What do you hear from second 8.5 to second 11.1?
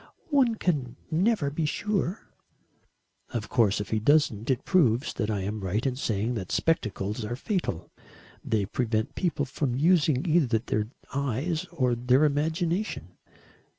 prevent people from using either their